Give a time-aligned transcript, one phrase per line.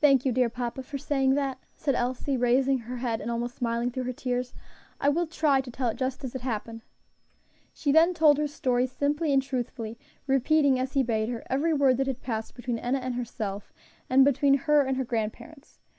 [0.00, 3.90] "Thank you, dear papa, for saying that," said Elsie, raising her head and almost smiling
[3.90, 4.54] through her tears.
[4.98, 6.80] "I will try to tell it just as it happened."
[7.74, 11.98] She then told her story simply and truthfully, repeating, as he bade her, every word
[11.98, 13.74] that had passed between Enna and herself,
[14.08, 15.78] and between her and her grandparents.